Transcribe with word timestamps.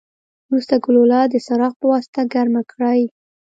وروسته 0.47 0.75
ګلوله 0.83 1.19
د 1.27 1.35
څراغ 1.45 1.73
پواسطه 1.81 2.21
ګرمه 2.33 2.61
کړئ. 2.71 3.01